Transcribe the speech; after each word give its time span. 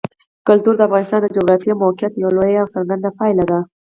کلتور 0.47 0.73
د 0.77 0.81
افغانستان 0.87 1.19
د 1.21 1.27
جغرافیایي 1.35 1.79
موقیعت 1.83 2.13
یوه 2.15 2.31
لویه 2.37 2.61
او 2.63 2.71
څرګنده 2.75 3.09
پایله 3.19 3.43
ده. 3.51 3.59